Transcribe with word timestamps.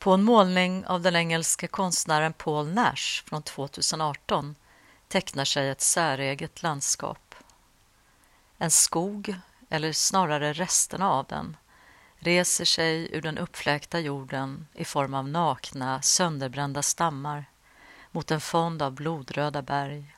På 0.00 0.12
en 0.12 0.22
målning 0.22 0.86
av 0.86 1.00
den 1.00 1.16
engelske 1.16 1.66
konstnären 1.66 2.32
Paul 2.32 2.68
Nash 2.72 3.24
från 3.24 3.42
2018 3.42 4.56
tecknar 5.08 5.44
sig 5.44 5.68
ett 5.68 5.80
säreget 5.80 6.62
landskap. 6.62 7.34
En 8.58 8.70
skog, 8.70 9.34
eller 9.68 9.92
snarare 9.92 10.52
resterna 10.52 11.10
av 11.10 11.26
den, 11.26 11.56
reser 12.18 12.64
sig 12.64 13.16
ur 13.16 13.22
den 13.22 13.38
uppfläkta 13.38 14.00
jorden 14.00 14.66
i 14.74 14.84
form 14.84 15.14
av 15.14 15.28
nakna, 15.28 16.02
sönderbrända 16.02 16.82
stammar 16.82 17.44
mot 18.10 18.30
en 18.30 18.40
fond 18.40 18.82
av 18.82 18.92
blodröda 18.92 19.62
berg. 19.62 20.16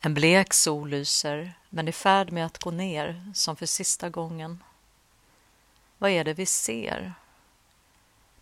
En 0.00 0.14
blek 0.14 0.54
sol 0.54 0.88
lyser, 0.88 1.58
men 1.68 1.88
i 1.88 1.92
färd 1.92 2.32
med 2.32 2.46
att 2.46 2.58
gå 2.58 2.70
ner 2.70 3.32
som 3.34 3.56
för 3.56 3.66
sista 3.66 4.10
gången. 4.10 4.62
Vad 5.98 6.10
är 6.10 6.24
det 6.24 6.34
vi 6.34 6.46
ser? 6.46 7.14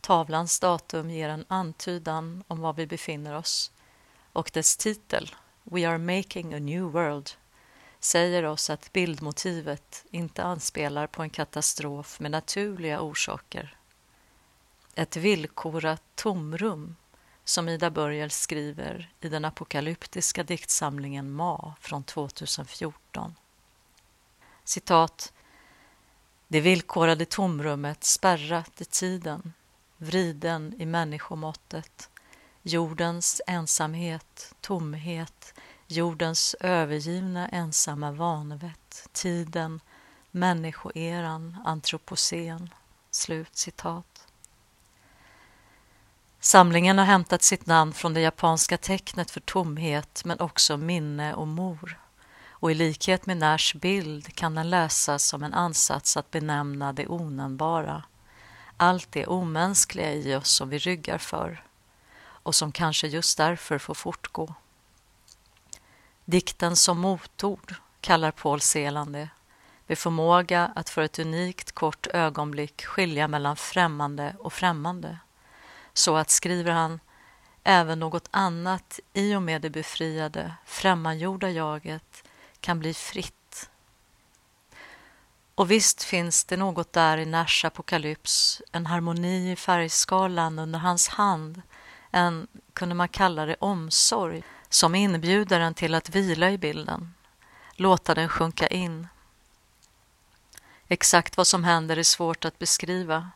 Tavlans 0.00 0.60
datum 0.60 1.10
ger 1.10 1.28
en 1.28 1.44
antydan 1.48 2.44
om 2.48 2.60
var 2.60 2.72
vi 2.72 2.86
befinner 2.86 3.34
oss 3.34 3.72
och 4.32 4.50
dess 4.54 4.76
titel, 4.76 5.34
We 5.64 5.88
are 5.88 5.98
making 5.98 6.54
a 6.54 6.58
new 6.58 6.82
world, 6.82 7.30
säger 8.00 8.44
oss 8.44 8.70
att 8.70 8.92
bildmotivet 8.92 10.04
inte 10.10 10.42
anspelar 10.42 11.06
på 11.06 11.22
en 11.22 11.30
katastrof 11.30 12.20
med 12.20 12.30
naturliga 12.30 13.00
orsaker. 13.00 13.76
Ett 14.94 15.16
villkorat 15.16 16.02
tomrum, 16.14 16.96
som 17.44 17.68
Ida 17.68 17.90
Börjel 17.90 18.30
skriver 18.30 19.12
i 19.20 19.28
den 19.28 19.44
apokalyptiska 19.44 20.42
diktsamlingen 20.42 21.30
Ma 21.30 21.74
från 21.80 22.04
2014. 22.04 23.34
Citat. 24.64 25.32
Det 26.48 26.60
villkorade 26.60 27.24
tomrummet 27.24 28.04
spärrat 28.04 28.80
i 28.80 28.84
tiden, 28.84 29.52
vriden 30.02 30.74
i 30.78 30.86
människomåttet, 30.86 32.10
jordens 32.62 33.42
ensamhet, 33.46 34.54
tomhet, 34.60 35.54
jordens 35.86 36.56
övergivna 36.60 37.48
ensamma 37.48 38.12
vanvett, 38.12 39.08
tiden, 39.12 39.80
människoeran, 40.30 41.56
antropocen. 41.64 42.70
Slut 43.10 43.56
citat. 43.56 44.26
Samlingen 46.40 46.98
har 46.98 47.04
hämtat 47.04 47.42
sitt 47.42 47.66
namn 47.66 47.92
från 47.92 48.14
det 48.14 48.20
japanska 48.20 48.78
tecknet 48.78 49.30
för 49.30 49.40
tomhet 49.40 50.22
men 50.24 50.40
också 50.40 50.76
minne 50.76 51.34
och 51.34 51.48
mor. 51.48 52.00
Och 52.48 52.70
i 52.70 52.74
likhet 52.74 53.26
med 53.26 53.36
Nash 53.36 53.76
bild 53.76 54.34
kan 54.34 54.54
den 54.54 54.70
läsas 54.70 55.24
som 55.24 55.42
en 55.42 55.54
ansats 55.54 56.16
att 56.16 56.30
benämna 56.30 56.92
det 56.92 57.06
onämnbara. 57.06 58.02
Allt 58.82 59.12
det 59.12 59.26
omänskliga 59.26 60.12
i 60.12 60.34
oss 60.34 60.50
som 60.50 60.68
vi 60.68 60.78
ryggar 60.78 61.18
för 61.18 61.64
och 62.20 62.54
som 62.54 62.72
kanske 62.72 63.06
just 63.06 63.38
därför 63.38 63.78
får 63.78 63.94
fortgå. 63.94 64.54
Dikten 66.24 66.76
som 66.76 66.98
motord 66.98 67.74
kallar 68.00 68.30
Paul 68.30 68.60
Celan 68.60 69.12
det, 69.12 69.28
med 69.86 69.98
förmåga 69.98 70.72
att 70.76 70.90
för 70.90 71.02
ett 71.02 71.18
unikt 71.18 71.72
kort 71.72 72.06
ögonblick 72.06 72.84
skilja 72.84 73.28
mellan 73.28 73.56
främmande 73.56 74.36
och 74.38 74.52
främmande. 74.52 75.18
Så 75.92 76.16
att, 76.16 76.30
skriver 76.30 76.72
han, 76.72 77.00
även 77.64 78.00
något 78.00 78.28
annat 78.30 79.00
i 79.12 79.34
och 79.34 79.42
med 79.42 79.62
det 79.62 79.70
befriade, 79.70 80.54
främmangjorda 80.64 81.50
jaget 81.50 82.24
kan 82.60 82.78
bli 82.78 82.94
fritt. 82.94 83.39
Och 85.60 85.70
visst 85.70 86.02
finns 86.02 86.44
det 86.44 86.56
något 86.56 86.92
där 86.92 87.18
i 87.18 87.26
Nash 87.26 87.66
apokalyps, 87.66 88.62
en 88.72 88.86
harmoni 88.86 89.52
i 89.52 89.56
färgskalan 89.56 90.58
under 90.58 90.78
hans 90.78 91.08
hand, 91.08 91.62
en, 92.10 92.46
kunde 92.72 92.94
man 92.94 93.08
kalla 93.08 93.46
det, 93.46 93.56
omsorg 93.58 94.42
som 94.68 94.94
inbjuder 94.94 95.60
en 95.60 95.74
till 95.74 95.94
att 95.94 96.08
vila 96.08 96.50
i 96.50 96.58
bilden, 96.58 97.14
låta 97.74 98.14
den 98.14 98.28
sjunka 98.28 98.66
in. 98.66 99.08
Exakt 100.88 101.36
vad 101.36 101.46
som 101.46 101.64
händer 101.64 101.96
är 101.96 102.02
svårt 102.02 102.44
att 102.44 102.58
beskriva. 102.58 103.30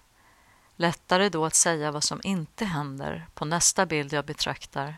Lättare 0.77 1.29
då 1.29 1.45
att 1.45 1.55
säga 1.55 1.91
vad 1.91 2.05
som 2.05 2.21
inte 2.25 2.65
händer 2.65 3.27
på 3.35 3.45
nästa 3.45 3.87
bild 3.87 4.13
jag 4.13 4.25
betraktar. 4.25 4.97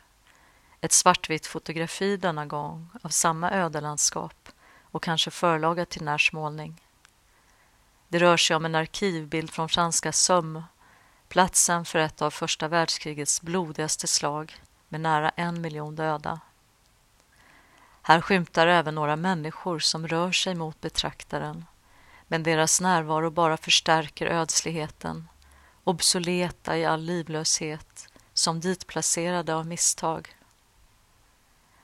Ett 0.81 0.93
svartvitt 0.93 1.47
fotografi 1.47 2.17
denna 2.17 2.47
gång 2.47 2.91
av 3.03 3.09
samma 3.09 3.50
ödelandskap 3.50 4.49
och 4.83 5.03
kanske 5.03 5.31
förlaga 5.31 5.84
till 5.87 6.03
Nashs 6.03 6.33
målning. 6.33 6.81
Det 8.09 8.19
rör 8.19 8.37
sig 8.37 8.56
om 8.56 8.65
en 8.65 8.75
arkivbild 8.75 9.50
från 9.50 9.69
franska 9.69 10.12
Somme, 10.12 10.62
platsen 11.28 11.84
för 11.84 11.99
ett 11.99 12.22
av 12.22 12.31
första 12.31 12.69
världskrigets 12.69 13.43
blodigaste 13.43 14.06
slag 14.06 14.55
med 14.89 15.00
nära 15.00 15.31
en 15.31 15.61
miljon 15.61 15.97
döda. 15.97 16.41
Här 18.03 18.21
skymtar 18.21 18.67
även 18.67 18.94
några 18.94 19.17
människor 19.17 19.78
som 19.78 20.09
rör 20.09 20.33
sig 20.33 20.55
mot 20.55 20.81
betraktaren, 20.81 21.65
men 22.28 22.43
deras 22.43 22.81
närvaro 22.81 23.31
bara 23.31 23.56
förstärker 23.56 24.27
ödsligheten, 24.27 25.28
obsoleta 25.84 26.77
i 26.78 26.84
all 26.84 27.00
livlöshet, 27.00 28.09
som 28.34 28.61
ditplacerade 28.61 29.55
av 29.55 29.67
misstag. 29.67 30.36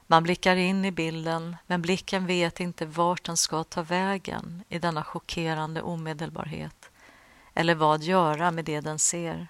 Man 0.06 0.22
blickar 0.22 0.56
in 0.56 0.84
i 0.84 0.90
bilden, 0.90 1.56
men 1.66 1.82
blicken 1.82 2.26
vet 2.26 2.60
inte 2.60 2.86
vart 2.86 3.24
den 3.24 3.36
ska 3.36 3.64
ta 3.64 3.82
vägen 3.82 4.64
i 4.68 4.78
denna 4.78 5.04
chockerande 5.04 5.82
omedelbarhet, 5.82 6.90
eller 7.54 7.74
vad 7.74 8.02
göra 8.02 8.50
med 8.50 8.64
det 8.64 8.80
den 8.80 8.98
ser. 8.98 9.48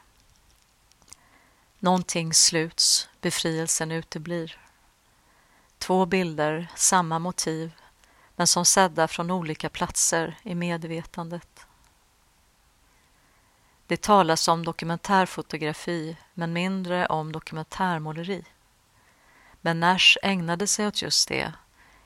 Någonting 1.78 2.34
sluts, 2.34 3.08
befrielsen 3.20 3.90
uteblir. 3.90 4.58
Två 5.78 6.06
bilder, 6.06 6.68
samma 6.76 7.18
motiv, 7.18 7.72
men 8.36 8.46
som 8.46 8.64
sedda 8.64 9.08
från 9.08 9.30
olika 9.30 9.68
platser 9.68 10.38
i 10.42 10.54
medvetandet. 10.54 11.66
Det 13.86 14.02
talas 14.02 14.48
om 14.48 14.64
dokumentärfotografi, 14.64 16.16
men 16.34 16.52
mindre 16.52 17.06
om 17.06 17.32
dokumentärmåleri. 17.32 18.44
Men 19.62 19.80
Nash 19.80 20.16
ägnade 20.22 20.66
sig 20.66 20.86
åt 20.86 21.02
just 21.02 21.28
det 21.28 21.52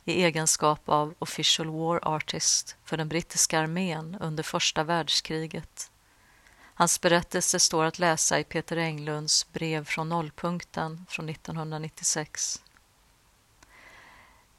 i 0.05 0.22
egenskap 0.25 0.89
av 0.89 1.15
Official 1.19 1.71
War 1.71 2.00
Artist 2.03 2.77
för 2.84 2.97
den 2.97 3.09
brittiska 3.09 3.61
armén 3.61 4.17
under 4.21 4.43
första 4.43 4.84
världskriget 4.84 5.91
Hans 6.78 7.00
berättelse 7.00 7.61
står 7.61 7.84
att 7.84 7.99
läsa 7.99 8.39
i 8.39 8.45
Peter 8.45 8.77
Englunds 8.77 9.53
Brev 9.53 9.84
från 9.84 10.09
nollpunkten 10.09 11.06
från 11.09 11.28
1996. 11.28 12.62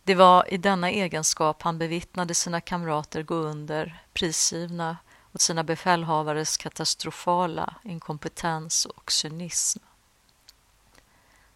Det 0.03 0.15
var 0.15 0.53
i 0.53 0.57
denna 0.57 0.89
egenskap 0.89 1.61
han 1.61 1.77
bevittnade 1.77 2.33
sina 2.33 2.61
kamrater 2.61 3.23
gå 3.23 3.35
under, 3.35 4.03
prisgivna 4.13 4.97
åt 5.33 5.41
sina 5.41 5.63
befälhavares 5.63 6.57
katastrofala 6.57 7.75
inkompetens 7.83 8.85
och 8.85 9.11
cynism. 9.11 9.79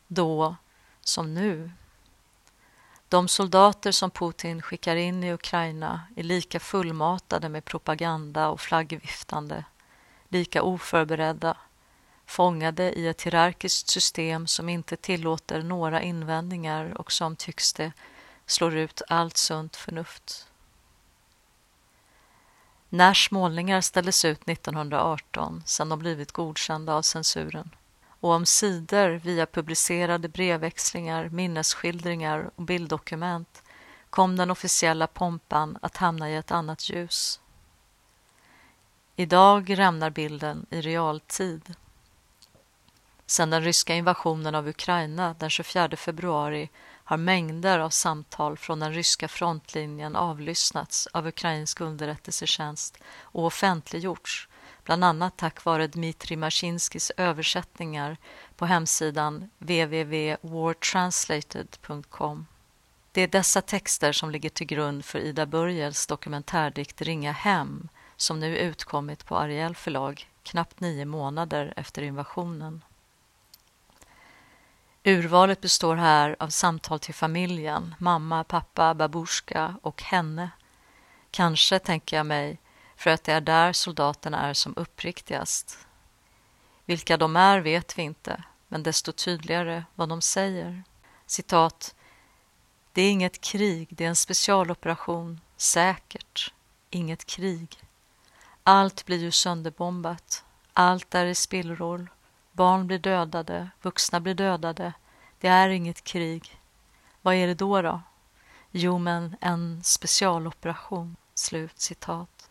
Då, 0.07 0.56
som 1.03 1.34
nu. 1.34 1.72
De 3.09 3.28
soldater 3.28 3.91
som 3.91 4.12
Putin 4.12 4.62
skickar 4.62 4.95
in 4.95 5.23
i 5.23 5.34
Ukraina 5.34 6.01
är 6.16 6.23
lika 6.23 6.59
fullmatade 6.59 7.50
med 7.50 7.66
propaganda 7.66 8.50
och 8.50 8.62
flaggviftande 8.62 9.63
lika 10.31 10.63
oförberedda, 10.63 11.57
fångade 12.25 12.91
i 12.91 13.07
ett 13.07 13.22
hierarkiskt 13.22 13.89
system 13.89 14.47
som 14.47 14.69
inte 14.69 14.95
tillåter 14.95 15.63
några 15.63 16.01
invändningar 16.01 16.97
och 16.97 17.12
som, 17.12 17.35
tycks 17.35 17.73
det, 17.73 17.91
slår 18.45 18.75
ut 18.75 19.01
allt 19.07 19.38
sunt 19.38 19.75
förnuft. 19.75 20.47
Nashs 22.89 23.31
målningar 23.31 23.81
ställdes 23.81 24.25
ut 24.25 24.50
1918 24.50 25.63
sedan 25.65 25.89
de 25.89 26.00
blivit 26.00 26.31
godkända 26.31 26.94
av 26.94 27.01
censuren 27.01 27.69
och 28.21 28.31
om 28.31 28.45
sidor 28.45 29.09
via 29.09 29.45
publicerade 29.45 30.27
brevväxlingar, 30.27 31.29
minnesskildringar 31.29 32.51
och 32.56 32.63
bilddokument 32.63 33.63
kom 34.09 34.35
den 34.35 34.51
officiella 34.51 35.07
pompan 35.07 35.77
att 35.81 35.97
hamna 35.97 36.29
i 36.29 36.35
ett 36.35 36.51
annat 36.51 36.89
ljus. 36.89 37.39
Idag 39.15 39.79
rämnar 39.79 40.09
bilden 40.09 40.65
i 40.69 40.81
realtid. 40.81 41.75
Sedan 43.25 43.50
den 43.50 43.63
ryska 43.63 43.95
invasionen 43.95 44.56
av 44.56 44.67
Ukraina 44.67 45.35
den 45.39 45.50
24 45.50 45.89
februari 45.97 46.69
har 47.03 47.17
mängder 47.17 47.79
av 47.79 47.89
samtal 47.89 48.57
från 48.57 48.79
den 48.79 48.94
ryska 48.94 49.27
frontlinjen 49.27 50.15
avlyssnats 50.15 51.07
av 51.07 51.27
ukrainsk 51.27 51.81
underrättelsetjänst 51.81 52.97
och 53.21 53.45
offentliggjorts, 53.45 54.47
bland 54.91 55.03
annat 55.03 55.38
tack 55.38 55.65
vare 55.65 55.88
Dmitrij 55.88 56.38
Maskinskis 56.38 57.11
översättningar 57.17 58.17
på 58.55 58.65
hemsidan 58.65 59.49
www.wartranslated.com. 59.57 62.47
Det 63.11 63.21
är 63.21 63.27
dessa 63.27 63.61
texter 63.61 64.11
som 64.11 64.31
ligger 64.31 64.49
till 64.49 64.67
grund 64.67 65.05
för 65.05 65.19
Ida 65.19 65.45
Börjels 65.45 66.07
dokumentärdikt 66.07 67.01
Ringa 67.01 67.31
hem 67.31 67.88
som 68.17 68.39
nu 68.39 68.57
utkommit 68.57 69.25
på 69.25 69.38
Ariel 69.38 69.75
förlag 69.75 70.27
knappt 70.43 70.79
nio 70.79 71.05
månader 71.05 71.73
efter 71.75 72.01
invasionen. 72.01 72.83
Urvalet 75.03 75.61
består 75.61 75.95
här 75.95 76.35
av 76.39 76.47
samtal 76.47 76.99
till 76.99 77.13
familjen, 77.13 77.95
mamma, 77.99 78.43
pappa, 78.43 78.93
babusjka 78.93 79.75
och 79.81 80.03
henne. 80.03 80.49
Kanske, 81.31 81.79
tänker 81.79 82.17
jag 82.17 82.25
mig, 82.25 82.59
för 83.01 83.09
att 83.09 83.24
det 83.24 83.33
är 83.33 83.42
där 83.42 83.74
soldaterna 83.74 84.42
är 84.42 84.53
som 84.53 84.74
uppriktigast. 84.77 85.88
Vilka 86.86 87.18
de 87.18 87.36
är 87.36 87.59
vet 87.59 87.98
vi 87.98 88.01
inte, 88.01 88.44
men 88.68 88.83
desto 88.83 89.12
tydligare 89.12 89.83
vad 89.95 90.09
de 90.09 90.21
säger. 90.21 90.83
Citat. 91.25 91.95
Det 92.94 93.01
är 93.01 93.12
inget 93.12 93.42
krig, 93.42 93.88
det 93.92 94.06
är 94.06 94.09
en 94.09 94.15
specialoperation. 94.15 95.42
Säkert. 95.57 96.53
Inget 96.89 97.25
krig. 97.25 97.77
Allt 98.63 99.06
blir 99.06 99.18
ju 99.18 99.31
sönderbombat. 99.31 100.44
Allt 100.74 101.15
är 101.15 101.25
i 101.25 101.36
spillror. 101.36 102.13
Barn 102.51 102.88
blir 102.88 103.00
dödade, 103.00 103.69
vuxna 103.81 104.19
blir 104.19 104.33
dödade. 104.33 104.94
Det 105.39 105.48
är 105.48 105.69
inget 105.69 106.03
krig. 106.03 106.59
Vad 107.21 107.36
är 107.36 107.48
det 107.48 107.56
då 107.56 107.81
då? 107.81 108.01
Jo, 108.71 108.98
men 108.98 109.36
en 109.42 109.83
specialoperation. 109.83 111.15
Slut 111.33 111.80
citat. 111.80 112.50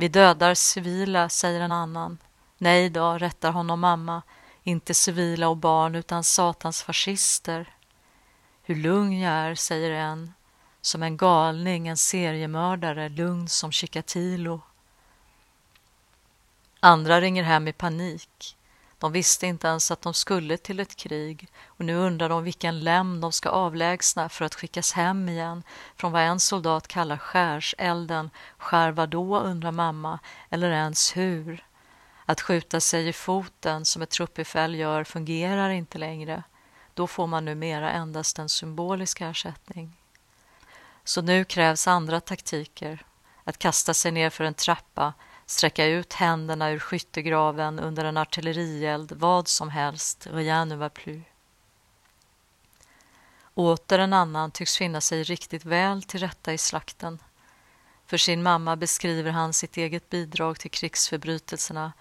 Vi 0.00 0.08
dödar 0.08 0.54
civila, 0.54 1.28
säger 1.28 1.60
en 1.60 1.72
annan. 1.72 2.18
Nej 2.58 2.90
då, 2.90 3.18
rättar 3.18 3.52
honom 3.52 3.80
mamma. 3.80 4.22
Inte 4.62 4.94
civila 4.94 5.48
och 5.48 5.56
barn, 5.56 5.94
utan 5.94 6.24
satans 6.24 6.82
fascister. 6.82 7.74
Hur 8.62 8.74
lugn 8.74 9.20
jag 9.20 9.32
är, 9.32 9.54
säger 9.54 9.90
en. 9.90 10.32
Som 10.80 11.02
en 11.02 11.16
galning, 11.16 11.88
en 11.88 11.96
seriemördare, 11.96 13.08
lugn 13.08 13.48
som 13.48 13.72
Chikatilo. 13.72 14.60
Andra 16.80 17.20
ringer 17.20 17.42
hem 17.42 17.68
i 17.68 17.72
panik. 17.72 18.56
De 18.98 19.12
visste 19.12 19.46
inte 19.46 19.68
ens 19.68 19.90
att 19.90 20.02
de 20.02 20.14
skulle 20.14 20.56
till 20.56 20.80
ett 20.80 20.96
krig 20.96 21.48
och 21.66 21.84
nu 21.84 21.94
undrar 21.94 22.28
de 22.28 22.44
vilken 22.44 22.80
läm 22.80 23.20
de 23.20 23.32
ska 23.32 23.48
avlägsna 23.48 24.28
för 24.28 24.44
att 24.44 24.54
skickas 24.54 24.92
hem 24.92 25.28
igen 25.28 25.62
från 25.96 26.12
vad 26.12 26.22
en 26.22 26.40
soldat 26.40 26.88
kallar 26.88 27.16
skärselden. 27.16 28.30
Skär 28.58 28.90
vadå, 28.90 29.38
undrar 29.38 29.72
mamma, 29.72 30.18
eller 30.50 30.70
ens 30.70 31.16
hur? 31.16 31.64
Att 32.24 32.40
skjuta 32.40 32.80
sig 32.80 33.08
i 33.08 33.12
foten 33.12 33.84
som 33.84 34.02
ett 34.02 34.10
truppbefäl 34.10 34.74
gör 34.74 35.04
fungerar 35.04 35.70
inte 35.70 35.98
längre. 35.98 36.42
Då 36.94 37.06
får 37.06 37.26
man 37.26 37.44
numera 37.44 37.90
endast 37.90 38.38
en 38.38 38.48
symbolisk 38.48 39.20
ersättning. 39.20 39.96
Så 41.04 41.22
nu 41.22 41.44
krävs 41.44 41.86
andra 41.86 42.20
taktiker. 42.20 43.04
Att 43.44 43.58
kasta 43.58 43.94
sig 43.94 44.12
ner 44.12 44.30
för 44.30 44.44
en 44.44 44.54
trappa, 44.54 45.12
sträcka 45.50 45.86
ut 45.86 46.12
händerna 46.12 46.70
ur 46.70 46.78
skyttegraven 46.78 47.78
under 47.78 48.04
en 48.04 48.16
artillerield, 48.16 49.12
vad 49.12 49.48
som 49.48 49.70
helst, 49.70 50.26
rien 50.26 50.68
ne 50.68 50.76
va 50.76 50.88
plus. 50.88 51.22
Åter 53.54 53.98
en 53.98 54.12
annan 54.12 54.50
tycks 54.50 54.76
finna 54.76 55.00
sig 55.00 55.22
riktigt 55.22 55.64
väl 55.64 56.02
till 56.02 56.20
rätta 56.20 56.52
i 56.52 56.58
slakten. 56.58 57.18
För 58.06 58.16
sin 58.16 58.42
mamma 58.42 58.76
beskriver 58.76 59.30
han 59.30 59.52
sitt 59.52 59.76
eget 59.76 60.10
bidrag 60.10 60.58
till 60.58 60.70
krigsförbrytelserna. 60.70 61.92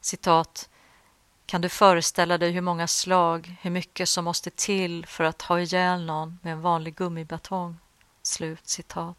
Citat. 0.00 0.68
Kan 1.46 1.60
du 1.60 1.68
föreställa 1.68 2.38
dig 2.38 2.50
hur 2.50 2.60
många 2.60 2.86
slag, 2.86 3.56
hur 3.60 3.70
mycket 3.70 4.08
som 4.08 4.24
måste 4.24 4.50
till 4.50 5.06
för 5.06 5.24
att 5.24 5.42
ha 5.42 5.60
ihjäl 5.60 6.06
någon 6.06 6.38
med 6.42 6.52
en 6.52 6.60
vanlig 6.60 6.94
gummibatong? 6.94 7.78
Slut 8.22 8.68
citat. 8.68 9.16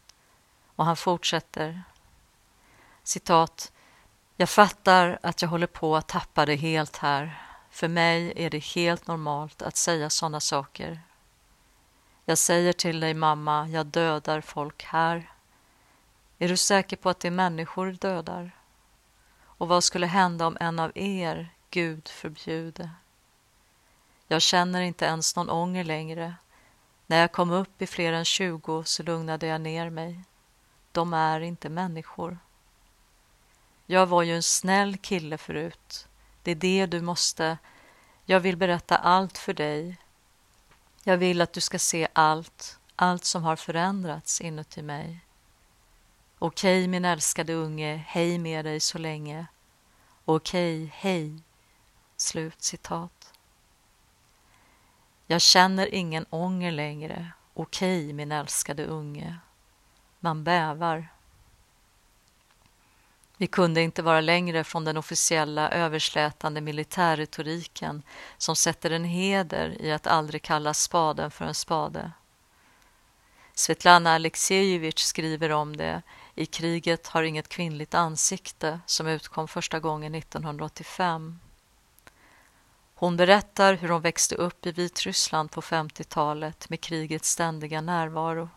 Och 0.76 0.84
han 0.84 0.96
fortsätter. 0.96 1.82
Citat. 3.02 3.72
Jag 4.38 4.48
fattar 4.48 5.18
att 5.22 5.42
jag 5.42 5.48
håller 5.48 5.66
på 5.66 5.96
att 5.96 6.08
tappa 6.08 6.46
det 6.46 6.56
helt 6.56 6.96
här. 6.96 7.42
För 7.70 7.88
mig 7.88 8.32
är 8.36 8.50
det 8.50 8.64
helt 8.64 9.06
normalt 9.06 9.62
att 9.62 9.76
säga 9.76 10.10
sådana 10.10 10.40
saker. 10.40 11.00
Jag 12.24 12.38
säger 12.38 12.72
till 12.72 13.00
dig 13.00 13.14
mamma, 13.14 13.68
jag 13.68 13.86
dödar 13.86 14.40
folk 14.40 14.84
här. 14.84 15.30
Är 16.38 16.48
du 16.48 16.56
säker 16.56 16.96
på 16.96 17.10
att 17.10 17.20
det 17.20 17.28
är 17.28 17.32
människor 17.32 17.92
dödar? 17.92 18.50
Och 19.42 19.68
vad 19.68 19.84
skulle 19.84 20.06
hända 20.06 20.46
om 20.46 20.56
en 20.60 20.78
av 20.78 20.92
er, 20.94 21.48
Gud 21.70 22.08
förbjude? 22.08 22.90
Jag 24.28 24.42
känner 24.42 24.80
inte 24.80 25.04
ens 25.04 25.36
någon 25.36 25.50
ånger 25.50 25.84
längre. 25.84 26.34
När 27.06 27.20
jag 27.20 27.32
kom 27.32 27.50
upp 27.50 27.82
i 27.82 27.86
fler 27.86 28.12
än 28.12 28.24
tjugo 28.24 28.84
så 28.84 29.02
lugnade 29.02 29.46
jag 29.46 29.60
ner 29.60 29.90
mig. 29.90 30.24
De 30.92 31.14
är 31.14 31.40
inte 31.40 31.68
människor. 31.68 32.38
Jag 33.86 34.06
var 34.06 34.22
ju 34.22 34.34
en 34.34 34.42
snäll 34.42 34.96
kille 34.96 35.38
förut. 35.38 36.08
Det 36.42 36.50
är 36.50 36.54
det 36.54 36.86
du 36.86 37.00
måste... 37.00 37.58
Jag 38.28 38.40
vill 38.40 38.56
berätta 38.56 38.96
allt 38.96 39.38
för 39.38 39.54
dig. 39.54 39.96
Jag 41.04 41.16
vill 41.16 41.40
att 41.40 41.52
du 41.52 41.60
ska 41.60 41.78
se 41.78 42.08
allt, 42.12 42.78
allt 42.96 43.24
som 43.24 43.42
har 43.42 43.56
förändrats 43.56 44.40
inuti 44.40 44.82
mig. 44.82 45.20
Okej, 46.38 46.88
min 46.88 47.04
älskade 47.04 47.52
unge, 47.54 48.04
hej 48.06 48.38
med 48.38 48.64
dig 48.64 48.80
så 48.80 48.98
länge. 48.98 49.46
Okej, 50.24 50.92
hej. 50.94 51.42
Slut 52.16 52.62
citat. 52.62 53.32
Jag 55.26 55.40
känner 55.40 55.94
ingen 55.94 56.26
ånger 56.30 56.72
längre. 56.72 57.32
Okej, 57.54 58.12
min 58.12 58.32
älskade 58.32 58.84
unge. 58.84 59.36
Man 60.20 60.44
bävar. 60.44 61.08
Vi 63.36 63.46
kunde 63.46 63.82
inte 63.82 64.02
vara 64.02 64.20
längre 64.20 64.64
från 64.64 64.84
den 64.84 64.96
officiella 64.96 65.70
överslätande 65.70 66.60
militärretoriken 66.60 68.02
som 68.38 68.56
sätter 68.56 68.90
en 68.90 69.04
heder 69.04 69.82
i 69.82 69.92
att 69.92 70.06
aldrig 70.06 70.42
kalla 70.42 70.74
spaden 70.74 71.30
för 71.30 71.44
en 71.44 71.54
spade. 71.54 72.12
Svetlana 73.54 74.14
Aleksejevitj 74.14 75.02
skriver 75.02 75.52
om 75.52 75.76
det 75.76 76.02
i 76.34 76.46
Kriget 76.46 77.06
har 77.06 77.22
inget 77.22 77.48
kvinnligt 77.48 77.94
ansikte 77.94 78.80
som 78.86 79.06
utkom 79.06 79.48
första 79.48 79.80
gången 79.80 80.14
1985. 80.14 81.38
Hon 82.94 83.16
berättar 83.16 83.74
hur 83.74 83.88
hon 83.88 84.02
växte 84.02 84.34
upp 84.34 84.66
i 84.66 84.72
Vitryssland 84.72 85.50
på 85.50 85.60
50-talet 85.60 86.68
med 86.70 86.80
krigets 86.80 87.30
ständiga 87.30 87.80
närvaro. 87.80 88.48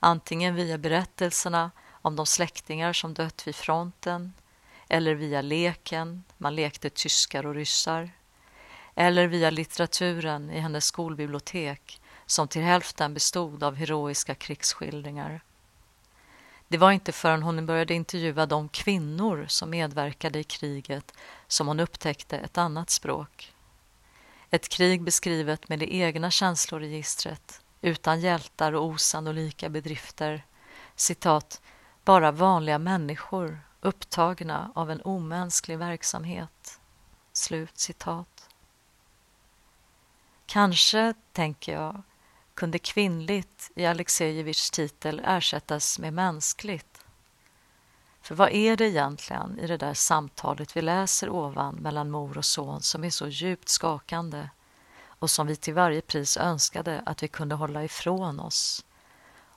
Antingen 0.00 0.54
via 0.54 0.78
berättelserna 0.78 1.70
om 2.02 2.16
de 2.16 2.26
släktingar 2.26 2.92
som 2.92 3.14
dött 3.14 3.46
vid 3.46 3.56
fronten 3.56 4.32
eller 4.88 5.14
via 5.14 5.42
leken, 5.42 6.24
man 6.38 6.54
lekte 6.54 6.90
tyskar 6.90 7.46
och 7.46 7.54
ryssar 7.54 8.10
eller 8.94 9.26
via 9.26 9.50
litteraturen 9.50 10.50
i 10.50 10.60
hennes 10.60 10.84
skolbibliotek 10.84 12.00
som 12.26 12.48
till 12.48 12.62
hälften 12.62 13.14
bestod 13.14 13.62
av 13.62 13.74
heroiska 13.74 14.34
krigsskildringar. 14.34 15.40
Det 16.68 16.78
var 16.78 16.92
inte 16.92 17.12
förrän 17.12 17.42
hon 17.42 17.66
började 17.66 17.94
intervjua 17.94 18.46
de 18.46 18.68
kvinnor 18.68 19.46
som 19.48 19.70
medverkade 19.70 20.38
i 20.38 20.44
kriget 20.44 21.12
som 21.46 21.68
hon 21.68 21.80
upptäckte 21.80 22.38
ett 22.38 22.58
annat 22.58 22.90
språk. 22.90 23.52
Ett 24.50 24.68
krig 24.68 25.02
beskrivet 25.02 25.68
med 25.68 25.78
det 25.78 25.94
egna 25.94 26.30
känsloregistret, 26.30 27.60
utan 27.80 28.20
hjältar 28.20 28.72
och 28.72 28.84
osannolika 28.84 29.68
bedrifter. 29.68 30.44
Citat, 30.96 31.62
bara 32.04 32.32
vanliga 32.32 32.78
människor 32.78 33.60
upptagna 33.80 34.72
av 34.74 34.90
en 34.90 35.02
omänsklig 35.02 35.78
verksamhet. 35.78 36.80
Slut 37.32 37.78
citat. 37.78 38.48
Kanske, 40.46 41.14
tänker 41.32 41.72
jag, 41.72 42.02
kunde 42.54 42.78
kvinnligt 42.78 43.70
i 43.74 43.86
Alexejevitjs 43.86 44.70
titel 44.70 45.22
ersättas 45.24 45.98
med 45.98 46.12
mänskligt. 46.12 47.04
För 48.20 48.34
vad 48.34 48.50
är 48.50 48.76
det 48.76 48.88
egentligen 48.88 49.58
i 49.58 49.66
det 49.66 49.76
där 49.76 49.94
samtalet 49.94 50.76
vi 50.76 50.82
läser 50.82 51.28
ovan 51.28 51.74
mellan 51.74 52.10
mor 52.10 52.38
och 52.38 52.44
son 52.44 52.82
som 52.82 53.04
är 53.04 53.10
så 53.10 53.28
djupt 53.28 53.68
skakande 53.68 54.48
och 55.04 55.30
som 55.30 55.46
vi 55.46 55.56
till 55.56 55.74
varje 55.74 56.00
pris 56.00 56.36
önskade 56.36 57.02
att 57.06 57.22
vi 57.22 57.28
kunde 57.28 57.54
hålla 57.54 57.84
ifrån 57.84 58.40
oss 58.40 58.84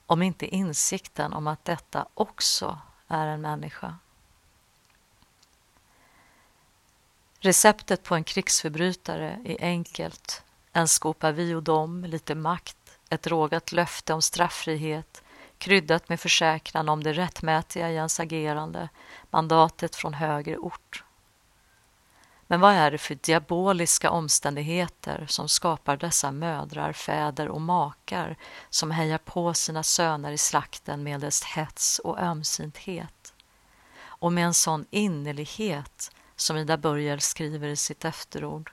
om 0.05 0.21
inte 0.21 0.45
insikten 0.45 1.33
om 1.33 1.47
att 1.47 1.65
detta 1.65 2.07
också 2.13 2.79
är 3.07 3.27
en 3.27 3.41
människa. 3.41 3.97
Receptet 7.39 8.03
på 8.03 8.15
en 8.15 8.24
krigsförbrytare 8.24 9.41
är 9.45 9.57
enkelt. 9.62 10.43
En 10.74 10.88
skopa 10.88 11.31
vi 11.31 11.53
och 11.53 11.63
dom, 11.63 12.05
lite 12.05 12.35
makt, 12.35 13.00
ett 13.09 13.27
rågat 13.27 13.71
löfte 13.71 14.13
om 14.13 14.21
strafffrihet 14.21 15.24
kryddat 15.57 16.09
med 16.09 16.19
försäkran 16.19 16.89
om 16.89 17.03
det 17.03 17.13
rättmätiga 17.13 17.91
i 17.91 17.95
ens 17.95 18.19
agerande, 18.19 18.89
mandatet 19.31 19.95
från 19.95 20.13
högre 20.13 20.57
ort. 20.57 21.04
Men 22.47 22.59
vad 22.59 22.73
är 22.73 22.91
det 22.91 22.97
för 22.97 23.15
diaboliska 23.15 24.09
omständigheter 24.09 25.25
som 25.29 25.49
skapar 25.49 25.97
dessa 25.97 26.31
mödrar, 26.31 26.93
fäder 26.93 27.47
och 27.47 27.61
makar 27.61 28.37
som 28.69 28.91
hejar 28.91 29.17
på 29.17 29.53
sina 29.53 29.83
söner 29.83 30.31
i 30.31 30.37
slakten 30.37 31.03
medelst 31.03 31.43
hets 31.43 31.99
och 31.99 32.19
ömsinthet? 32.19 33.33
Och 34.03 34.33
med 34.33 34.45
en 34.45 34.53
sån 34.53 34.85
innerlighet 34.89 36.11
som 36.35 36.57
Ida 36.57 36.77
Börjel 36.77 37.21
skriver 37.21 37.67
i 37.67 37.75
sitt 37.75 38.05
efterord. 38.05 38.71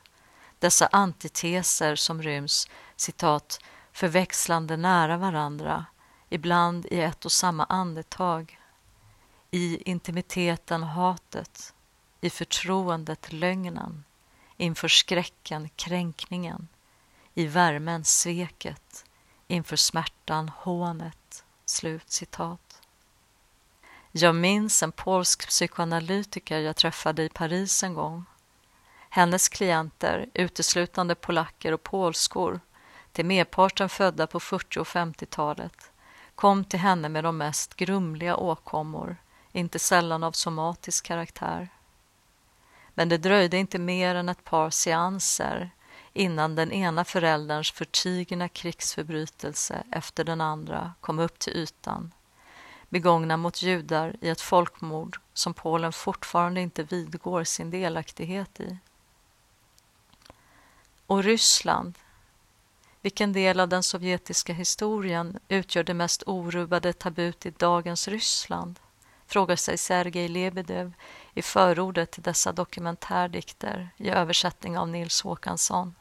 Dessa 0.59 0.87
antiteser 0.87 1.97
som 1.97 2.23
ryms, 2.23 2.69
citat, 2.97 3.59
förväxlande 3.93 4.77
nära 4.77 5.17
varandra, 5.17 5.87
ibland 6.29 6.87
i 6.87 7.01
ett 7.01 7.25
och 7.25 7.33
samma 7.33 7.65
andetag. 7.65 8.59
I 9.51 9.91
intimiteten 9.91 10.83
hatet, 10.83 11.75
i 12.25 12.31
förtroendet 12.31 13.33
lögnen, 13.33 14.05
inför 14.57 14.89
skräcken 14.89 15.69
kränkningen, 15.77 16.69
i 17.35 17.47
värmen 17.47 18.05
sveket, 18.05 19.05
inför 19.47 19.77
smärtan 19.77 20.49
hånet. 20.49 21.45
Slut 21.65 22.11
citat. 22.11 22.81
Jag 24.13 24.35
minns 24.35 24.83
en 24.83 24.93
polsk 24.93 25.49
psykoanalytiker 25.49 26.59
jag 26.59 26.77
träffade 26.77 27.23
i 27.23 27.29
Paris 27.29 27.83
en 27.83 27.95
gång. 27.95 28.25
Hennes 29.11 29.49
klienter, 29.49 30.31
uteslutande 30.35 31.15
polacker 31.15 31.73
och 31.73 31.83
polskor, 31.83 32.61
till 33.13 33.27
merparten 33.27 33.89
födda 33.89 34.27
på 34.27 34.41
40 34.41 34.79
och 34.79 34.87
50-talet, 34.87 35.91
kom 36.35 36.65
till 36.65 36.79
henne 36.79 37.09
med 37.09 37.25
de 37.25 37.37
mest 37.37 37.75
grumliga 37.75 38.37
åkommor, 38.37 39.17
inte 39.53 39.79
sällan 39.79 40.25
av 40.25 40.33
somatisk 40.33 41.07
karaktär. 41.07 41.69
Men 42.95 43.09
det 43.09 43.19
dröjde 43.19 43.57
inte 43.57 43.79
mer 43.79 44.15
än 44.15 44.29
ett 44.29 44.45
par 44.45 44.71
seanser 44.71 45.71
innan 46.13 46.55
den 46.55 46.73
ena 46.73 47.05
förälderns 47.05 47.73
förtigna 47.73 48.49
krigsförbrytelse 48.49 49.83
efter 49.91 50.25
den 50.25 50.41
andra 50.41 50.93
kom 51.01 51.19
upp 51.19 51.39
till 51.39 51.57
ytan 51.57 52.13
begångna 52.93 53.37
mot 53.37 53.63
judar 53.63 54.17
i 54.21 54.29
ett 54.29 54.41
folkmord 54.41 55.21
som 55.35 55.55
Polen 55.55 55.93
fortfarande 55.93 56.61
inte 56.61 56.83
vidgår 56.83 57.45
sin 57.45 57.71
delaktighet 57.71 58.61
i. 58.61 58.77
Och 61.07 61.25
Ryssland, 61.25 61.99
vilken 63.01 63.33
del 63.33 63.61
av 63.61 63.69
den 63.69 63.83
sovjetiska 63.83 64.53
historien 64.53 65.39
utgör 65.49 65.85
det 65.85 65.95
mest 65.95 66.23
orubbade 66.27 66.93
tabut 66.93 67.47
i 67.47 67.51
dagens 67.51 68.09
Ryssland? 68.09 68.81
frågar 69.27 69.57
sig 69.57 69.79
Sergej 69.79 70.29
Lebedev 70.29 70.93
i 71.35 71.43
förordet 71.43 72.11
till 72.11 72.23
dessa 72.23 72.53
dokumentärdikter 72.53 73.91
i 73.97 74.11
översättning 74.11 74.79
av 74.79 74.89
Nils 74.89 75.23
Håkansson. 75.23 75.95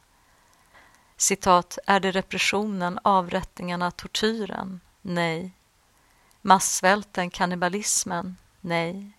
Citat, 1.16 1.78
är 1.86 2.00
det 2.00 2.10
repressionen, 2.10 2.98
avrättningarna, 3.02 3.90
tortyren? 3.90 4.80
Nej. 5.02 5.52
Massvälten, 6.40 7.30
kannibalismen? 7.30 8.36
Nej. 8.60 9.12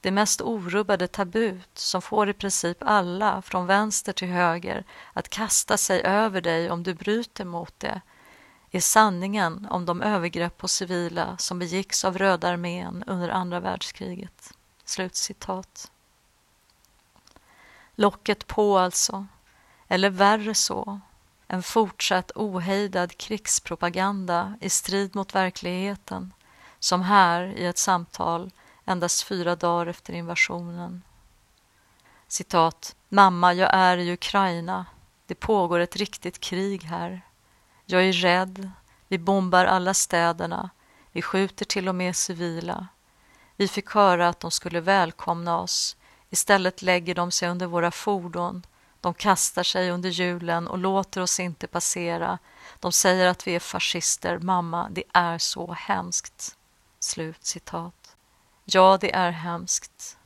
Det 0.00 0.10
mest 0.10 0.40
orubbade 0.40 1.08
tabut 1.08 1.78
som 1.78 2.02
får 2.02 2.28
i 2.28 2.32
princip 2.32 2.76
alla, 2.80 3.42
från 3.42 3.66
vänster 3.66 4.12
till 4.12 4.28
höger, 4.28 4.84
att 5.12 5.28
kasta 5.28 5.76
sig 5.76 6.02
över 6.02 6.40
dig 6.40 6.70
om 6.70 6.82
du 6.82 6.94
bryter 6.94 7.44
mot 7.44 7.80
det, 7.80 8.00
är 8.70 8.80
sanningen 8.80 9.66
om 9.70 9.86
de 9.86 10.02
övergrepp 10.02 10.56
på 10.56 10.68
civila 10.68 11.36
som 11.38 11.58
begicks 11.58 12.04
av 12.04 12.18
Röda 12.18 12.48
armén 12.48 13.04
under 13.06 13.28
andra 13.28 13.60
världskriget. 13.60 14.55
Slutcitat. 14.86 15.90
Locket 17.94 18.46
på 18.46 18.78
alltså, 18.78 19.26
eller 19.88 20.10
värre 20.10 20.54
så, 20.54 21.00
en 21.48 21.62
fortsatt 21.62 22.30
ohejdad 22.34 23.16
krigspropaganda 23.16 24.58
i 24.60 24.70
strid 24.70 25.16
mot 25.16 25.34
verkligheten, 25.34 26.32
som 26.78 27.02
här 27.02 27.42
i 27.42 27.66
ett 27.66 27.78
samtal 27.78 28.50
endast 28.84 29.22
fyra 29.22 29.56
dagar 29.56 29.86
efter 29.86 30.12
invasionen. 30.12 31.02
Citat. 32.28 32.96
Mamma, 33.08 33.54
jag 33.54 33.70
är 33.72 33.98
i 33.98 34.12
Ukraina. 34.12 34.86
Det 35.26 35.34
pågår 35.34 35.80
ett 35.80 35.96
riktigt 35.96 36.40
krig 36.40 36.82
här. 36.82 37.20
Jag 37.84 38.04
är 38.04 38.12
rädd. 38.12 38.70
Vi 39.08 39.18
bombar 39.18 39.64
alla 39.64 39.94
städerna. 39.94 40.70
Vi 41.12 41.22
skjuter 41.22 41.64
till 41.64 41.88
och 41.88 41.94
med 41.94 42.16
civila. 42.16 42.88
Vi 43.56 43.68
fick 43.68 43.90
höra 43.90 44.28
att 44.28 44.40
de 44.40 44.50
skulle 44.50 44.80
välkomna 44.80 45.58
oss. 45.58 45.96
Istället 46.30 46.82
lägger 46.82 47.14
de 47.14 47.30
sig 47.30 47.48
under 47.48 47.66
våra 47.66 47.90
fordon. 47.90 48.66
De 49.00 49.14
kastar 49.14 49.62
sig 49.62 49.90
under 49.90 50.10
hjulen 50.10 50.68
och 50.68 50.78
låter 50.78 51.20
oss 51.20 51.40
inte 51.40 51.66
passera. 51.66 52.38
De 52.80 52.92
säger 52.92 53.26
att 53.26 53.46
vi 53.46 53.54
är 53.54 53.60
fascister. 53.60 54.38
Mamma, 54.38 54.88
det 54.90 55.04
är 55.12 55.38
så 55.38 55.72
hemskt. 55.72 56.56
Slut 56.98 57.44
citat. 57.44 58.16
Ja, 58.64 58.98
det 59.00 59.14
är 59.14 59.30
hemskt. 59.30 60.18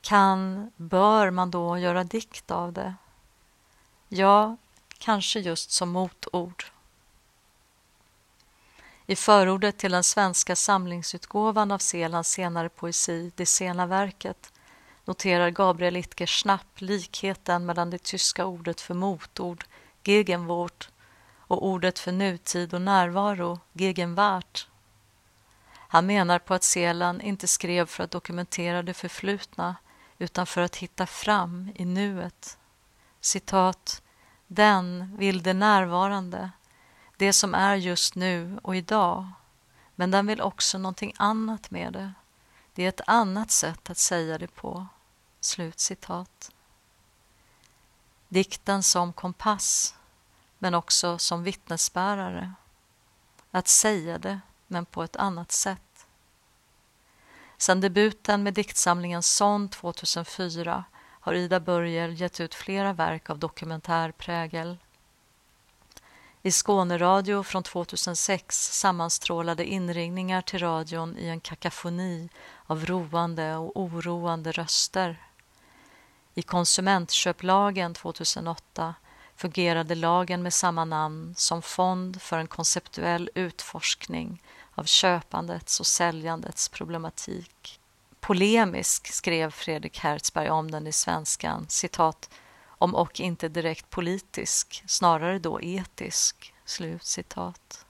Kan, 0.00 0.70
bör 0.76 1.30
man 1.30 1.50
då 1.50 1.78
göra 1.78 2.04
dikt 2.04 2.50
av 2.50 2.72
det? 2.72 2.94
Ja, 4.08 4.56
kanske 4.98 5.40
just 5.40 5.70
som 5.70 5.88
motord. 5.88 6.71
I 9.06 9.16
förordet 9.16 9.78
till 9.78 9.92
den 9.92 10.04
svenska 10.04 10.56
samlingsutgåvan 10.56 11.70
av 11.70 11.78
Selands 11.78 12.30
senare 12.30 12.68
poesi, 12.68 13.32
Det 13.34 13.46
sena 13.46 13.86
verket, 13.86 14.52
noterar 15.04 15.50
Gabriel 15.50 15.96
Itker 15.96 16.26
snabbt 16.26 16.80
likheten 16.80 17.66
mellan 17.66 17.90
det 17.90 18.02
tyska 18.02 18.46
ordet 18.46 18.80
för 18.80 18.94
motord, 18.94 19.64
Gegenwort, 20.04 20.88
och 21.38 21.66
ordet 21.66 21.98
för 21.98 22.12
nutid 22.12 22.74
och 22.74 22.82
närvaro, 22.82 23.60
Gegenwart. 23.72 24.68
Han 25.88 26.06
menar 26.06 26.38
på 26.38 26.54
att 26.54 26.64
Selan 26.64 27.20
inte 27.20 27.48
skrev 27.48 27.86
för 27.86 28.04
att 28.04 28.10
dokumentera 28.10 28.82
det 28.82 28.94
förflutna 28.94 29.76
utan 30.18 30.46
för 30.46 30.60
att 30.60 30.76
hitta 30.76 31.06
fram 31.06 31.70
i 31.74 31.84
nuet. 31.84 32.58
Citat. 33.20 34.02
Den 34.46 35.16
vill 35.16 35.42
det 35.42 35.52
närvarande, 35.52 36.50
det 37.22 37.32
som 37.32 37.54
är 37.54 37.76
just 37.76 38.14
nu 38.14 38.58
och 38.62 38.76
idag. 38.76 39.26
Men 39.94 40.10
den 40.10 40.26
vill 40.26 40.40
också 40.40 40.78
någonting 40.78 41.14
annat 41.16 41.70
med 41.70 41.92
det. 41.92 42.12
Det 42.74 42.84
är 42.84 42.88
ett 42.88 43.00
annat 43.06 43.50
sätt 43.50 43.90
att 43.90 43.98
säga 43.98 44.38
det 44.38 44.46
på. 44.46 44.86
Slut 45.40 45.80
citat. 45.80 46.50
Dikten 48.28 48.82
som 48.82 49.12
kompass, 49.12 49.94
men 50.58 50.74
också 50.74 51.18
som 51.18 51.42
vittnesbärare. 51.42 52.52
Att 53.50 53.68
säga 53.68 54.18
det, 54.18 54.40
men 54.66 54.86
på 54.86 55.02
ett 55.02 55.16
annat 55.16 55.52
sätt. 55.52 56.06
Sedan 57.56 57.80
debuten 57.80 58.42
med 58.42 58.54
diktsamlingen 58.54 59.22
Sond 59.22 59.70
2004 59.70 60.84
har 60.94 61.34
Ida 61.34 61.60
Börjer 61.60 62.08
gett 62.08 62.40
ut 62.40 62.54
flera 62.54 62.92
verk 62.92 63.30
av 63.30 63.38
dokumentärprägel. 63.38 64.78
I 66.44 66.50
Skåneradio 66.50 67.42
från 67.42 67.62
2006 67.62 68.78
sammanstrålade 68.78 69.64
inringningar 69.64 70.42
till 70.42 70.58
radion 70.58 71.16
i 71.18 71.28
en 71.28 71.40
kakafoni 71.40 72.28
av 72.66 72.86
roande 72.86 73.56
och 73.56 73.80
oroande 73.80 74.52
röster. 74.52 75.22
I 76.34 76.42
konsumentköplagen 76.42 77.94
2008 77.94 78.94
fungerade 79.36 79.94
lagen 79.94 80.42
med 80.42 80.54
samma 80.54 80.84
namn 80.84 81.34
som 81.36 81.62
fond 81.62 82.22
för 82.22 82.38
en 82.38 82.46
konceptuell 82.46 83.30
utforskning 83.34 84.42
av 84.74 84.84
köpandets 84.84 85.80
och 85.80 85.86
säljandets 85.86 86.68
problematik. 86.68 87.80
Polemisk 88.20 89.06
skrev 89.06 89.50
Fredrik 89.50 89.98
Hertzberg 89.98 90.50
om 90.50 90.70
den 90.70 90.86
i 90.86 90.92
Svenskan, 90.92 91.66
citat, 91.68 92.30
om 92.82 92.94
och 92.94 93.20
inte 93.20 93.48
direkt 93.48 93.90
politisk, 93.90 94.82
snarare 94.86 95.38
då 95.38 95.60
etisk. 95.60 96.54
Slut 96.64 97.04
citat. 97.04 97.86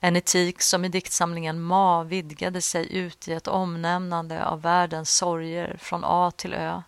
En 0.00 0.16
etik 0.16 0.62
som 0.62 0.84
i 0.84 0.88
diktsamlingen 0.88 1.60
Ma 1.60 2.02
vidgade 2.02 2.62
sig 2.62 2.96
ut 2.96 3.28
i 3.28 3.32
ett 3.32 3.48
omnämnande 3.48 4.44
av 4.46 4.62
världens 4.62 5.16
sorger 5.16 5.76
från 5.76 6.04
A 6.04 6.30
till 6.36 6.54
Ö 6.54 6.82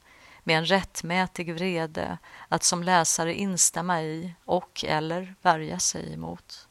med 0.45 0.59
en 0.59 0.67
rättmätig 0.67 1.55
vrede 1.55 2.19
att 2.49 2.63
som 2.63 2.83
läsare 2.83 3.35
instämma 3.35 4.03
i 4.03 4.35
och 4.45 4.85
eller 4.89 5.35
värja 5.43 5.79
sig 5.79 6.13
emot. 6.13 6.69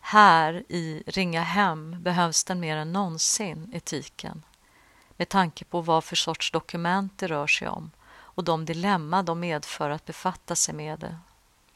Här 0.00 0.64
i 0.68 1.02
Ringa 1.06 1.42
hem 1.42 2.02
behövs 2.02 2.44
den 2.44 2.60
mer 2.60 2.76
än 2.76 2.92
någonsin, 2.92 3.70
etiken, 3.74 4.42
med 5.16 5.28
tanke 5.28 5.64
på 5.64 5.80
vad 5.80 6.04
för 6.04 6.16
sorts 6.16 6.50
dokument 6.50 7.12
det 7.18 7.26
rör 7.26 7.46
sig 7.46 7.68
om 7.68 7.90
och 8.34 8.44
de 8.44 8.64
dilemma 8.64 9.22
de 9.22 9.40
medför 9.40 9.90
att 9.90 10.04
befatta 10.04 10.54
sig 10.54 10.74
med 10.74 10.98
det. 10.98 11.16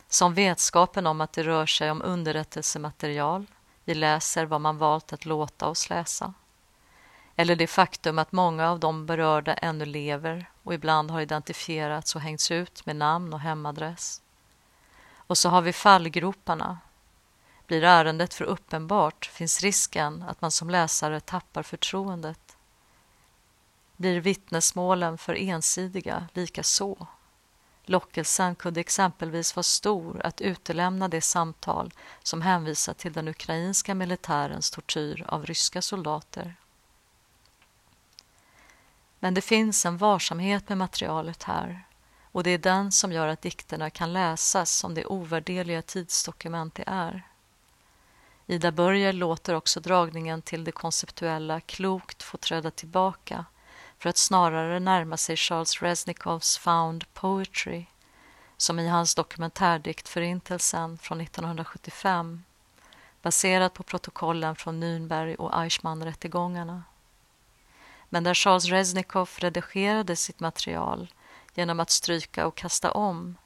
Som 0.09 0.35
vetskapen 0.35 1.07
om 1.07 1.21
att 1.21 1.33
det 1.33 1.43
rör 1.43 1.67
sig 1.67 1.91
om 1.91 2.03
underrättelsematerial, 2.03 3.47
vi 3.85 3.95
läser 3.95 4.47
vad 4.47 4.61
man 4.61 4.79
valt 4.79 5.13
att 5.13 5.27
låta 5.27 5.69
oss 5.69 5.91
läsa. 5.91 6.35
Eller 7.37 7.57
det 7.57 7.67
faktum 7.67 8.19
att 8.19 8.33
många 8.33 8.71
av 8.71 8.81
de 8.81 9.07
berörda 9.07 9.55
ännu 9.55 9.85
lever 9.85 10.51
och 10.63 10.75
ibland 10.75 11.11
har 11.11 11.21
identifierats 11.21 12.15
och 12.15 12.21
hängts 12.21 12.51
ut 12.51 12.87
med 12.87 12.97
namn 12.97 13.33
och 13.33 13.41
hemadress. 13.41 14.23
Och 15.17 15.39
så 15.39 15.49
har 15.49 15.63
vi 15.63 15.73
fallgroparna. 15.73 16.79
Blir 17.67 17.85
ärendet 17.85 18.35
för 18.35 18.45
uppenbart 18.45 19.27
finns 19.27 19.63
risken 19.63 20.25
att 20.29 20.41
man 20.41 20.51
som 20.51 20.71
läsare 20.71 21.21
tappar 21.21 21.63
förtroendet 21.63 22.46
blir 23.97 24.21
vittnesmålen 24.21 25.19
för 25.19 25.35
ensidiga 25.35 26.29
lika 26.35 26.63
så. 26.63 27.07
Lockelsen 27.85 28.55
kunde 28.55 28.81
exempelvis 28.81 29.57
vara 29.57 29.63
stor 29.63 30.21
att 30.27 30.41
utelämna 30.41 31.09
det 31.09 31.21
samtal 31.21 31.93
som 32.23 32.43
hänvisar 32.43 32.95
till 32.95 33.13
den 33.13 33.29
ukrainska 33.29 33.95
militärens 33.95 34.71
tortyr 34.71 35.25
av 35.29 35.47
ryska 35.47 35.83
soldater. 35.83 36.55
Men 39.19 39.35
det 39.35 39.41
finns 39.41 39.87
en 39.87 39.97
varsamhet 39.97 40.69
med 40.69 40.79
materialet 40.79 41.43
här 41.43 41.85
och 42.33 42.43
det 42.43 42.51
är 42.51 42.59
den 42.59 42.93
som 42.93 43.13
gör 43.13 43.29
att 43.29 43.43
dikterna 43.43 43.91
kan 43.91 44.13
läsas 44.13 44.71
som 44.71 44.95
det 44.95 45.07
ovärdeliga 45.07 45.83
tidsdokument 45.83 46.75
det 46.75 46.85
är. 46.87 47.23
Ida 48.47 48.73
Börjer 48.73 49.13
låter 49.13 49.55
också 49.55 49.81
dragningen 49.81 50.43
till 50.43 50.65
det 50.65 50.73
konceptuella 50.73 51.61
klokt 51.61 52.23
få 52.23 52.37
träda 52.37 52.71
tillbaka 52.71 53.45
för 53.99 54.09
att 54.09 54.17
snarare 54.17 54.81
närma 54.81 55.17
sig 55.17 55.37
Charles 55.37 55.83
Resnikovs 55.83 56.59
Found 56.59 57.15
Poetry 57.15 57.87
som 58.57 58.79
i 58.79 58.89
hans 58.89 59.15
dokumentärdikt 59.15 60.09
Förintelsen 60.09 60.99
från 60.99 61.21
1975 61.21 62.43
baserad 63.23 63.75
på 63.75 63.83
protokollen 63.83 64.57
från 64.57 64.83
Nürnberg 64.83 65.37
och 65.37 65.55
Eichmann-rättegångarna. 65.55 66.83
Men 68.09 68.25
där 68.25 68.35
Charles 68.35 68.65
Resnikov 68.65 69.31
redigerade 69.39 70.17
sitt 70.17 70.41
material 70.41 71.13
genom 71.55 71.81
att 71.81 71.91
stryka 71.91 72.47
och 72.47 72.57
kasta 72.57 72.93
om 72.93 73.37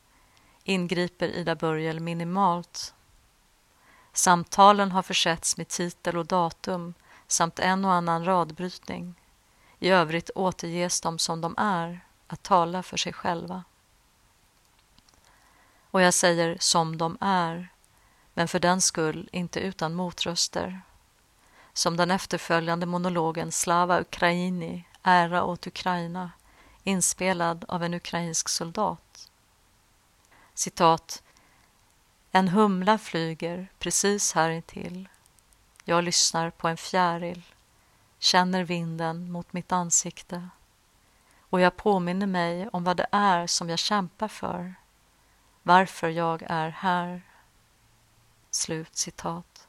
ingriper 0.65 1.29
Ida 1.29 1.55
Börjel 1.55 2.01
minimalt. 2.01 2.95
Samtalen 4.13 4.93
har 4.93 5.03
försetts 5.03 5.57
med 5.57 5.69
titel 5.69 6.17
och 6.17 6.27
datum 6.27 6.95
samt 7.27 7.59
en 7.59 7.85
och 7.85 7.93
annan 7.93 8.25
radbrytning. 8.25 9.20
I 9.81 9.89
övrigt 9.89 10.31
återges 10.35 11.01
de 11.01 11.19
som 11.19 11.41
de 11.41 11.55
är, 11.59 12.01
att 12.27 12.43
tala 12.43 12.83
för 12.83 12.97
sig 12.97 13.13
själva. 13.13 13.65
Och 15.91 16.01
jag 16.01 16.15
säger 16.15 16.57
som 16.61 16.99
de 16.99 17.19
är, 17.21 17.69
men 18.35 18.49
för 18.49 18.61
den 18.61 18.81
skull 18.81 19.29
inte 19.33 19.61
utan 19.61 19.95
motröster. 19.95 20.81
Som 21.73 21.97
den 21.97 22.11
efterföljande 22.11 22.87
monologen 22.87 23.53
Slava 23.53 24.01
Ukraini, 24.01 24.85
ära 25.03 25.45
åt 25.45 25.67
Ukraina, 25.67 26.31
inspelad 26.85 27.65
av 27.69 27.85
en 27.85 27.95
ukrainsk 27.95 28.49
soldat. 28.49 29.31
Citat. 30.55 31.23
En 32.31 32.49
humla 32.49 32.99
flyger 32.99 33.69
precis 33.79 34.33
här 34.33 34.51
intill. 34.51 35.09
Jag 35.85 36.05
lyssnar 36.05 36.51
på 36.51 36.69
en 36.69 36.77
fjäril, 36.77 37.43
känner 38.21 38.65
vinden 38.65 39.33
mot 39.33 39.53
mitt 39.53 39.73
ansikte 39.73 40.49
och 41.51 41.61
jag 41.61 41.77
påminner 41.77 42.27
mig 42.27 42.69
om 42.69 42.85
vad 42.85 42.97
det 42.97 43.07
är 43.13 43.47
som 43.47 43.71
jag 43.71 43.79
kämpar 43.79 44.29
för, 44.29 44.75
varför 45.63 46.09
jag 46.09 46.43
är 46.47 46.69
här. 46.69 47.23
Slut 48.51 48.97
citat. 48.97 49.67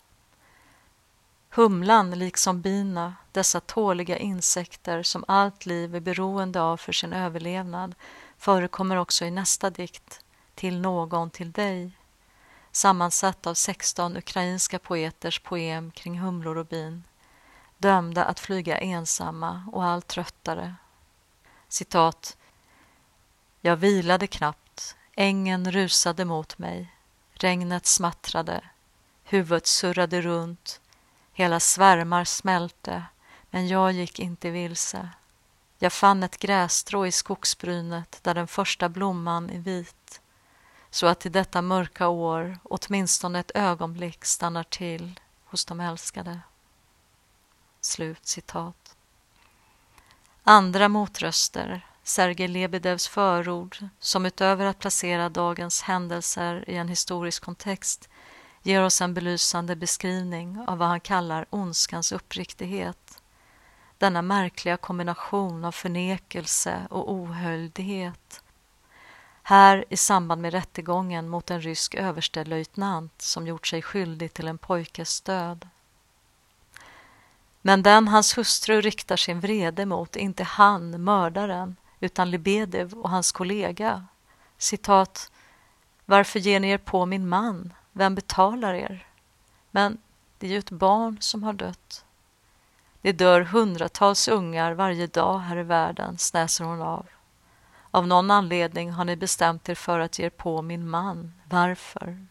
Humlan 1.49 2.11
liksom 2.11 2.61
bina, 2.61 3.15
dessa 3.31 3.59
tåliga 3.59 4.17
insekter 4.17 5.03
som 5.03 5.25
allt 5.27 5.65
liv 5.65 5.95
är 5.95 5.99
beroende 5.99 6.61
av 6.61 6.77
för 6.77 6.91
sin 6.91 7.13
överlevnad, 7.13 7.95
förekommer 8.37 8.95
också 8.95 9.25
i 9.25 9.31
nästa 9.31 9.69
dikt, 9.69 10.25
Till 10.55 10.81
någon, 10.81 11.29
till 11.29 11.51
dig, 11.51 11.91
sammansatt 12.71 13.47
av 13.47 13.53
16 13.53 14.17
ukrainska 14.17 14.79
poeters 14.79 15.39
poem 15.39 15.91
kring 15.91 16.19
humlor 16.19 16.57
och 16.57 16.65
bin, 16.65 17.03
dömda 17.81 18.25
att 18.25 18.39
flyga 18.39 18.77
ensamma 18.77 19.63
och 19.71 19.83
allt 19.83 20.07
tröttare. 20.07 20.75
Citat. 21.67 22.37
Jag 23.61 23.75
vilade 23.75 24.27
knappt, 24.27 24.95
ängen 25.15 25.71
rusade 25.71 26.25
mot 26.25 26.57
mig, 26.57 26.95
regnet 27.33 27.85
smattrade, 27.85 28.63
huvudet 29.23 29.67
surrade 29.67 30.21
runt, 30.21 30.81
Hela 31.33 31.59
svärmar 31.59 32.25
smälte, 32.25 33.03
men 33.49 33.67
jag 33.67 33.91
gick 33.91 34.19
inte 34.19 34.49
vilse. 34.49 35.09
Jag 35.79 35.93
fann 35.93 36.23
ett 36.23 36.37
grässtrå 36.37 37.05
i 37.05 37.11
skogsbrynet 37.11 38.19
där 38.23 38.33
den 38.33 38.47
första 38.47 38.89
blomman 38.89 39.49
är 39.49 39.59
vit, 39.59 40.21
så 40.89 41.07
att 41.07 41.25
i 41.25 41.29
detta 41.29 41.61
mörka 41.61 42.07
år 42.07 42.57
åtminstone 42.63 43.39
ett 43.39 43.51
ögonblick 43.55 44.25
stannar 44.25 44.63
till 44.63 45.19
hos 45.45 45.65
de 45.65 45.79
älskade. 45.79 46.39
Slut 47.81 48.25
citat. 48.25 48.95
Andra 50.43 50.87
motröster, 50.87 51.85
Sergej 52.03 52.47
Lebedevs 52.47 53.07
förord, 53.07 53.77
som 53.99 54.25
utöver 54.25 54.65
att 54.65 54.79
placera 54.79 55.29
dagens 55.29 55.81
händelser 55.81 56.63
i 56.67 56.75
en 56.75 56.87
historisk 56.87 57.43
kontext 57.43 58.09
ger 58.63 58.83
oss 58.83 59.01
en 59.01 59.13
belysande 59.13 59.75
beskrivning 59.75 60.59
av 60.67 60.77
vad 60.77 60.87
han 60.87 60.99
kallar 60.99 61.45
ondskans 61.49 62.11
uppriktighet. 62.11 63.21
Denna 63.97 64.21
märkliga 64.21 64.77
kombination 64.77 65.65
av 65.65 65.71
förnekelse 65.71 66.87
och 66.89 67.11
ohöljdighet. 67.11 68.43
Här 69.43 69.85
i 69.89 69.97
samband 69.97 70.41
med 70.41 70.53
rättegången 70.53 71.29
mot 71.29 71.51
en 71.51 71.61
rysk 71.61 71.95
överstelöjtnant 71.95 73.21
som 73.21 73.47
gjort 73.47 73.67
sig 73.67 73.81
skyldig 73.81 74.33
till 74.33 74.47
en 74.47 74.57
pojkes 74.57 75.21
död. 75.21 75.67
Men 77.61 77.83
den 77.83 78.07
hans 78.07 78.37
hustru 78.37 78.81
riktar 78.81 79.15
sin 79.15 79.39
vrede 79.39 79.85
mot 79.85 80.15
är 80.15 80.19
inte 80.19 80.43
han, 80.43 81.03
mördaren, 81.03 81.75
utan 81.99 82.31
Lebedev 82.31 82.93
och 82.93 83.09
hans 83.09 83.31
kollega. 83.31 84.05
Citat. 84.57 85.31
Varför 86.05 86.39
ger 86.39 86.59
ni 86.59 86.69
er 86.69 86.77
på 86.77 87.05
min 87.05 87.29
man? 87.29 87.73
Vem 87.91 88.15
betalar 88.15 88.73
er? 88.73 89.07
Men 89.71 89.97
det 90.37 90.47
är 90.47 90.51
ju 90.51 90.57
ett 90.57 90.71
barn 90.71 91.17
som 91.21 91.43
har 91.43 91.53
dött. 91.53 92.05
Det 93.01 93.11
dör 93.11 93.41
hundratals 93.41 94.27
ungar 94.27 94.73
varje 94.73 95.07
dag 95.07 95.39
här 95.39 95.57
i 95.57 95.63
världen, 95.63 96.17
snäser 96.17 96.65
hon 96.65 96.81
av. 96.81 97.05
Av 97.91 98.07
någon 98.07 98.31
anledning 98.31 98.91
har 98.91 99.05
ni 99.05 99.15
bestämt 99.15 99.69
er 99.69 99.75
för 99.75 99.99
att 99.99 100.19
ge 100.19 100.25
er 100.25 100.29
på 100.29 100.61
min 100.61 100.89
man. 100.89 101.33
Varför? 101.49 102.27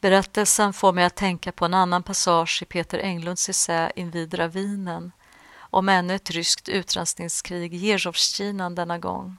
Berättelsen 0.00 0.72
får 0.72 0.92
mig 0.92 1.04
att 1.04 1.14
tänka 1.14 1.52
på 1.52 1.64
en 1.64 1.74
annan 1.74 2.02
passage 2.02 2.62
i 2.62 2.64
Peter 2.64 2.98
Englunds 2.98 3.48
essä 3.48 3.92
Invid 3.96 4.34
ravinen 4.34 5.12
om 5.58 5.88
ännu 5.88 6.14
ett 6.14 6.30
ryskt 6.30 6.68
utrensningskrig 6.68 7.74
i 7.74 7.76
Jezjovskinan 7.76 8.74
denna 8.74 8.98
gång. 8.98 9.36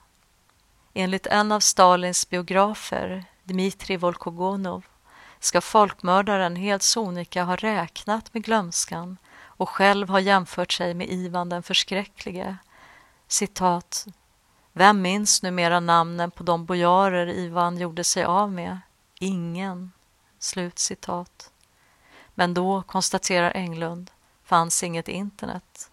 Enligt 0.93 1.27
en 1.27 1.51
av 1.51 1.59
Stalins 1.59 2.29
biografer, 2.29 3.25
Dmitrij 3.43 3.97
Volkogonov, 3.97 4.85
ska 5.39 5.61
folkmördaren 5.61 6.55
helt 6.55 6.83
sonika 6.83 7.43
ha 7.43 7.55
räknat 7.55 8.33
med 8.33 8.43
glömskan 8.43 9.17
och 9.43 9.69
själv 9.69 10.09
ha 10.09 10.19
jämfört 10.19 10.71
sig 10.71 10.93
med 10.93 11.09
Ivan 11.09 11.49
den 11.49 11.63
förskräcklige. 11.63 12.57
Citat. 13.27 14.05
Vem 14.73 15.01
minns 15.01 15.43
numera 15.43 15.79
namnen 15.79 16.31
på 16.31 16.43
de 16.43 16.65
bojarer 16.65 17.27
Ivan 17.27 17.77
gjorde 17.77 18.03
sig 18.03 18.23
av 18.23 18.51
med? 18.51 18.79
Ingen. 19.19 19.91
Slut 20.39 20.79
citat. 20.79 21.51
Men 22.35 22.53
då, 22.53 22.83
konstaterar 22.83 23.51
Englund, 23.55 24.11
fanns 24.43 24.83
inget 24.83 25.07
internet 25.07 25.89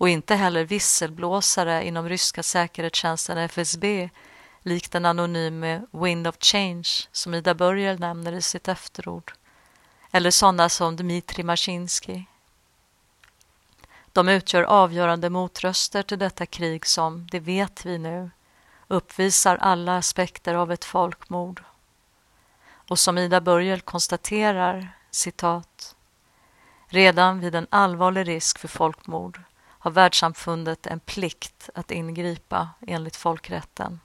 och 0.00 0.08
inte 0.08 0.34
heller 0.34 0.64
visselblåsare 0.64 1.86
inom 1.86 2.08
ryska 2.08 2.42
säkerhetstjänsten 2.42 3.38
FSB 3.38 4.10
likt 4.62 4.92
den 4.92 5.04
anonyme 5.04 5.82
Wind 5.90 6.26
of 6.26 6.36
Change 6.40 6.88
som 7.12 7.34
Ida 7.34 7.54
Börjel 7.54 8.00
nämner 8.00 8.32
i 8.32 8.42
sitt 8.42 8.68
efterord 8.68 9.32
eller 10.10 10.30
sådana 10.30 10.68
som 10.68 10.96
Dmitrij 10.96 11.44
Mashinsky. 11.44 12.22
De 14.12 14.28
utgör 14.28 14.62
avgörande 14.62 15.30
motröster 15.30 16.02
till 16.02 16.18
detta 16.18 16.46
krig 16.46 16.86
som, 16.86 17.26
det 17.30 17.40
vet 17.40 17.86
vi 17.86 17.98
nu, 17.98 18.30
uppvisar 18.88 19.56
alla 19.56 19.96
aspekter 19.96 20.54
av 20.54 20.72
ett 20.72 20.84
folkmord. 20.84 21.62
Och 22.90 22.98
som 22.98 23.18
Ida 23.18 23.40
Börjel 23.40 23.80
konstaterar, 23.80 24.96
citat, 25.10 25.96
redan 26.86 27.40
vid 27.40 27.54
en 27.54 27.66
allvarlig 27.70 28.28
risk 28.28 28.58
för 28.58 28.68
folkmord 28.68 29.42
har 29.62 29.90
världssamfundet 29.90 30.86
en 30.86 31.00
plikt 31.00 31.70
att 31.74 31.90
ingripa 31.90 32.68
enligt 32.86 33.16
folkrätten. 33.16 34.00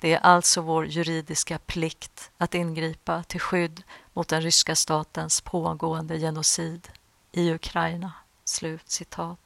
Det 0.00 0.14
är 0.14 0.18
alltså 0.18 0.60
vår 0.60 0.86
juridiska 0.86 1.58
plikt 1.58 2.30
att 2.38 2.54
ingripa 2.54 3.22
till 3.22 3.40
skydd 3.40 3.82
mot 4.12 4.28
den 4.28 4.42
ryska 4.42 4.76
statens 4.76 5.40
pågående 5.40 6.18
genocid 6.18 6.88
i 7.32 7.52
Ukraina." 7.52 8.12
Slut 8.44 8.90
citat. 8.90 9.45